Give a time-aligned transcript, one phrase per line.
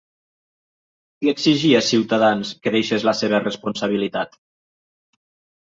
[1.19, 4.39] Qui exigia Ciutadans que deixés la seva responsabilitat?